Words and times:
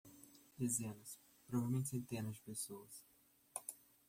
Dezenas, 0.57 1.19
provavelmente 1.45 1.91
centenas 1.91 2.35
de 2.37 2.41
pessoas. 2.41 3.05